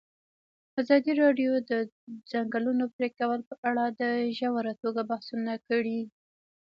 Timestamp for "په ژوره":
3.97-4.73